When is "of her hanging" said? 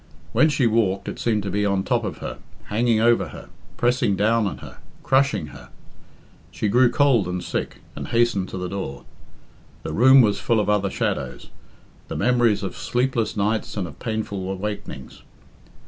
2.03-2.99